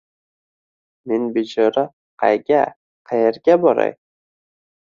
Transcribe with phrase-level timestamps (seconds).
[1.11, 1.85] men bechora
[2.23, 2.65] qayga…
[3.13, 3.95] qaerga boray?